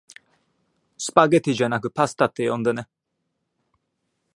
[0.97, 2.87] スパゲティじゃなくパスタって呼んでね